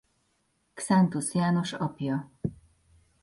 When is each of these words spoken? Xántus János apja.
Xántus 0.75 1.33
János 1.33 1.73
apja. 1.73 2.31